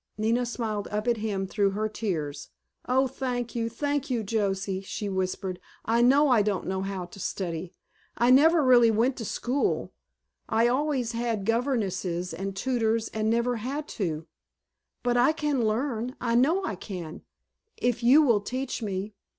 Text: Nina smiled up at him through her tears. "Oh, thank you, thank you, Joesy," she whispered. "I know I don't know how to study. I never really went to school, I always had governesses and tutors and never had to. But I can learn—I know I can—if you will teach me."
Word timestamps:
Nina 0.17 0.47
smiled 0.47 0.87
up 0.87 1.07
at 1.07 1.17
him 1.17 1.45
through 1.45 1.69
her 1.77 1.87
tears. 1.87 2.49
"Oh, 2.89 3.07
thank 3.07 3.53
you, 3.53 3.69
thank 3.69 4.09
you, 4.09 4.23
Joesy," 4.23 4.81
she 4.83 5.07
whispered. 5.09 5.59
"I 5.85 6.01
know 6.01 6.29
I 6.29 6.41
don't 6.41 6.65
know 6.65 6.81
how 6.81 7.05
to 7.05 7.19
study. 7.19 7.75
I 8.17 8.31
never 8.31 8.63
really 8.63 8.89
went 8.89 9.15
to 9.17 9.25
school, 9.25 9.93
I 10.49 10.67
always 10.67 11.11
had 11.11 11.45
governesses 11.45 12.33
and 12.33 12.55
tutors 12.55 13.09
and 13.09 13.29
never 13.29 13.57
had 13.57 13.87
to. 13.89 14.25
But 15.03 15.17
I 15.17 15.33
can 15.33 15.65
learn—I 15.65 16.33
know 16.33 16.65
I 16.65 16.73
can—if 16.73 18.01
you 18.01 18.23
will 18.23 18.41
teach 18.41 18.81
me." 18.81 19.13